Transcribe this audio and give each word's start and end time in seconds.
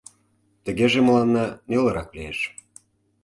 —Тыгеже 0.63 0.99
мыланна 1.05 1.45
нелырак 1.69 2.09
лиеш. 2.17 2.39